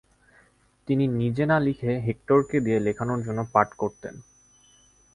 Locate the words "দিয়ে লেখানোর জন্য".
2.59-3.39